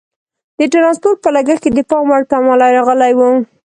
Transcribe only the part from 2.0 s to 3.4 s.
وړ کموالی راغلی وو.